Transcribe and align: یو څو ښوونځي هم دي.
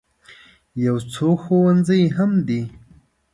یو 0.85 0.97
څو 1.13 1.27
ښوونځي 1.41 2.01
هم 2.17 2.31
دي. 2.47 2.61